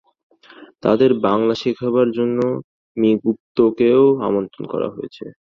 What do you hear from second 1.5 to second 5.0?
শেখাবার জন্য মি গুপ্তকেও আমন্ত্রণ করা